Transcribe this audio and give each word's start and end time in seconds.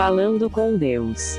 Falando 0.00 0.48
com 0.48 0.78
Deus. 0.78 1.38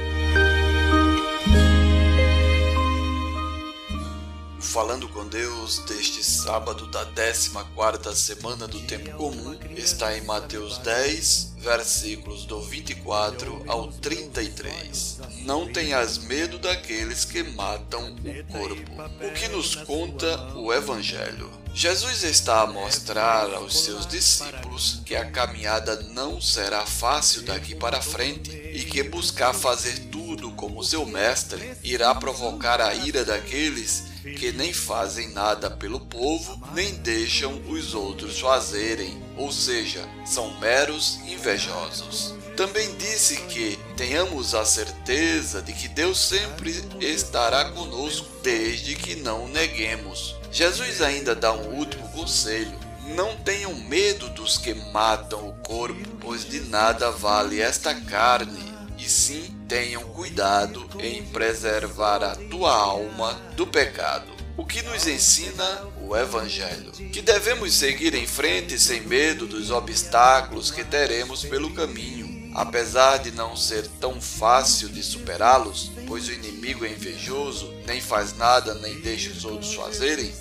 Falando 4.71 5.09
com 5.09 5.27
Deus 5.27 5.79
deste 5.79 6.23
sábado 6.23 6.87
da 6.87 7.05
14ª 7.07 8.15
semana 8.15 8.69
do 8.69 8.79
tempo 8.79 9.11
comum 9.17 9.59
está 9.75 10.17
em 10.17 10.21
Mateus 10.21 10.77
10, 10.77 11.55
versículos 11.57 12.45
do 12.45 12.61
24 12.61 13.65
ao 13.67 13.91
33. 13.91 15.19
Não 15.41 15.69
tenhas 15.73 16.19
medo 16.19 16.57
daqueles 16.57 17.25
que 17.25 17.43
matam 17.43 18.15
o 18.15 18.43
corpo. 18.49 18.91
O 19.21 19.33
que 19.33 19.49
nos 19.49 19.75
conta 19.75 20.53
o 20.55 20.73
evangelho? 20.73 21.51
Jesus 21.73 22.23
está 22.23 22.61
a 22.61 22.67
mostrar 22.67 23.53
aos 23.53 23.77
seus 23.77 24.07
discípulos 24.07 25.01
que 25.05 25.17
a 25.17 25.29
caminhada 25.29 25.97
não 26.13 26.39
será 26.39 26.85
fácil 26.85 27.41
daqui 27.41 27.75
para 27.75 28.01
frente 28.01 28.51
e 28.51 28.85
que 28.85 29.03
buscar 29.03 29.53
fazer 29.53 29.99
tudo 30.09 30.49
como 30.53 30.81
seu 30.81 31.05
mestre 31.05 31.75
irá 31.83 32.15
provocar 32.15 32.79
a 32.79 32.93
ira 32.95 33.25
daqueles 33.25 34.10
que 34.23 34.51
nem 34.51 34.71
fazem 34.73 35.29
nada 35.29 35.69
pelo 35.69 35.99
povo, 35.99 36.61
nem 36.73 36.93
deixam 36.95 37.61
os 37.67 37.93
outros 37.93 38.39
fazerem, 38.39 39.21
ou 39.37 39.51
seja, 39.51 40.07
são 40.25 40.59
meros 40.59 41.19
invejosos. 41.27 42.35
Também 42.55 42.95
disse 42.97 43.37
que 43.43 43.79
tenhamos 43.95 44.53
a 44.53 44.65
certeza 44.65 45.61
de 45.61 45.73
que 45.73 45.87
Deus 45.87 46.19
sempre 46.19 46.71
estará 46.99 47.71
conosco, 47.71 48.27
desde 48.43 48.95
que 48.95 49.15
não 49.15 49.47
neguemos. 49.47 50.35
Jesus 50.51 51.01
ainda 51.01 51.33
dá 51.33 51.53
um 51.53 51.75
último 51.75 52.07
conselho. 52.09 52.77
Não 53.15 53.35
tenham 53.37 53.73
medo 53.73 54.29
dos 54.29 54.57
que 54.57 54.73
matam 54.73 55.49
o 55.49 55.53
corpo, 55.63 56.07
pois 56.19 56.45
de 56.45 56.59
nada 56.61 57.09
vale 57.11 57.59
esta 57.59 57.95
carne 57.95 58.71
e 58.97 59.09
sim 59.09 59.60
tenham 59.71 60.03
cuidado 60.03 60.85
em 60.99 61.23
preservar 61.23 62.21
a 62.21 62.35
tua 62.35 62.75
alma 62.75 63.41
do 63.55 63.65
pecado. 63.65 64.29
O 64.57 64.65
que 64.65 64.81
nos 64.81 65.07
ensina 65.07 65.87
o 66.01 66.13
Evangelho? 66.13 66.91
Que 66.91 67.21
devemos 67.21 67.75
seguir 67.75 68.13
em 68.13 68.27
frente 68.27 68.77
sem 68.77 68.99
medo 68.99 69.47
dos 69.47 69.71
obstáculos 69.71 70.71
que 70.71 70.83
teremos 70.83 71.45
pelo 71.45 71.73
caminho. 71.73 72.51
Apesar 72.53 73.19
de 73.19 73.31
não 73.31 73.55
ser 73.55 73.87
tão 74.01 74.19
fácil 74.19 74.89
de 74.89 75.01
superá-los, 75.01 75.89
pois 76.05 76.27
o 76.27 76.33
inimigo 76.33 76.83
é 76.83 76.89
invejoso, 76.89 77.73
nem 77.87 78.01
faz 78.01 78.35
nada 78.35 78.73
nem 78.73 78.99
deixa 78.99 79.29
os 79.29 79.45
outros 79.45 79.73
fazerem, 79.73 80.33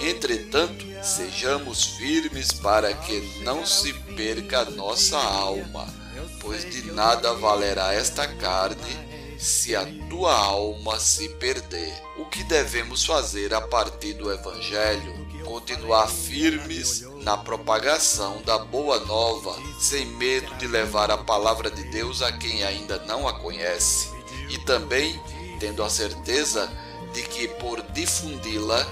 entretanto, 0.00 0.86
sejamos 1.02 1.84
firmes 1.98 2.52
para 2.52 2.94
que 2.94 3.20
não 3.42 3.66
se 3.66 3.92
perca 3.92 4.60
a 4.60 4.70
nossa 4.70 5.18
alma 5.18 6.07
pois 6.40 6.68
de 6.70 6.90
nada 6.92 7.34
valerá 7.34 7.92
esta 7.92 8.26
carne 8.26 9.08
se 9.38 9.76
a 9.76 9.86
tua 10.08 10.34
alma 10.34 10.98
se 10.98 11.28
perder. 11.28 11.94
O 12.16 12.24
que 12.24 12.42
devemos 12.42 13.04
fazer 13.04 13.54
a 13.54 13.60
partir 13.60 14.14
do 14.14 14.32
Evangelho? 14.32 15.28
Continuar 15.44 16.08
firmes 16.08 17.02
na 17.22 17.36
propagação 17.36 18.42
da 18.42 18.58
boa 18.58 18.98
nova, 19.00 19.56
sem 19.80 20.04
medo 20.04 20.54
de 20.56 20.66
levar 20.66 21.10
a 21.10 21.18
palavra 21.18 21.70
de 21.70 21.84
Deus 21.84 22.20
a 22.20 22.32
quem 22.32 22.64
ainda 22.64 22.98
não 23.06 23.26
a 23.26 23.38
conhece, 23.38 24.10
e 24.48 24.58
também 24.58 25.18
tendo 25.58 25.82
a 25.82 25.88
certeza 25.88 26.70
de 27.12 27.22
que 27.22 27.48
por 27.48 27.80
difundi-la 27.92 28.86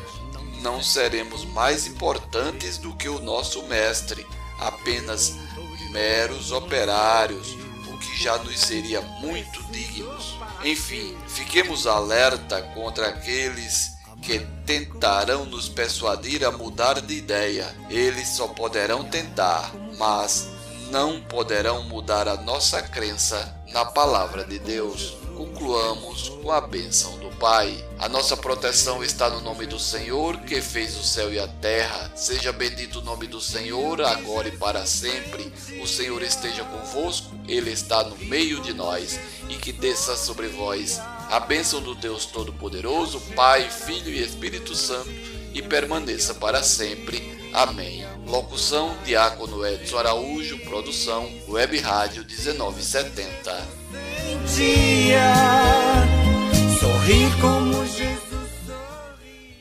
não 0.63 0.83
seremos 0.83 1.45
mais 1.45 1.87
importantes 1.87 2.79
do 2.79 2.95
que 2.97 3.09
o 3.09 3.21
nosso 3.21 3.63
Mestre, 3.65 4.27
apenas 4.59 5.37
meros 5.91 6.53
operários, 6.53 7.57
o 7.89 7.99
que 7.99 8.23
já 8.23 8.39
nos 8.39 8.59
seria 8.59 9.01
muito 9.01 9.63
dignos. 9.73 10.37
Enfim, 10.65 11.17
fiquemos 11.29 11.87
alerta 11.87 12.63
contra 12.75 13.09
aqueles 13.09 13.97
que 14.23 14.41
tentarão 14.65 15.45
nos 15.45 15.69
persuadir 15.69 16.45
a 16.45 16.51
mudar 16.51 17.01
de 17.01 17.15
ideia. 17.15 17.75
Eles 17.89 18.29
só 18.29 18.49
poderão 18.49 19.05
tentar, 19.05 19.73
mas 19.99 20.49
não 20.91 21.21
poderão 21.21 21.83
mudar 21.85 22.29
a 22.29 22.37
nossa 22.37 22.83
crença 22.83 23.55
na 23.73 23.85
palavra 23.85 24.45
de 24.45 24.59
Deus. 24.59 25.17
Concluamos 25.37 25.96
com 26.43 26.51
a 26.51 26.61
bênção 26.61 27.19
do 27.19 27.31
Pai. 27.37 27.85
A 27.99 28.09
nossa 28.09 28.37
proteção 28.37 29.05
está 29.05 29.29
no 29.29 29.41
nome 29.41 29.67
do 29.67 29.79
Senhor, 29.79 30.39
que 30.41 30.61
fez 30.61 30.97
o 30.97 31.03
céu 31.03 31.33
e 31.33 31.39
a 31.39 31.47
terra. 31.47 32.11
Seja 32.15 32.53
bendito 32.53 33.01
o 33.01 33.03
nome 33.03 33.27
do 33.27 33.41
Senhor, 33.41 34.01
agora 34.03 34.49
e 34.49 34.57
para 34.57 34.87
sempre. 34.87 35.53
O 35.83 35.87
Senhor 35.87 36.23
esteja 36.23 36.65
convosco, 36.65 37.35
Ele 37.47 37.71
está 37.71 38.03
no 38.03 38.17
meio 38.17 38.61
de 38.61 38.73
nós, 38.73 39.21
e 39.49 39.57
que 39.57 39.73
desça 39.73 40.17
sobre 40.17 40.49
vós 40.49 41.01
a 41.31 41.39
bênção 41.41 41.81
do 41.81 41.95
Deus 41.95 42.25
Todo-Poderoso, 42.27 43.21
Pai, 43.35 43.69
Filho 43.71 44.11
e 44.11 44.23
Espírito 44.23 44.75
Santo, 44.75 45.11
e 45.53 45.63
permaneça 45.63 46.35
para 46.35 46.63
sempre. 46.63 47.37
Amém. 47.53 48.07
Locução: 48.27 48.97
Diácono 49.05 49.67
Edson 49.67 49.99
Araújo. 49.99 50.59
Produção: 50.61 51.31
Web 51.49 51.79
Rádio 51.79 52.25
1970. 52.29 54.06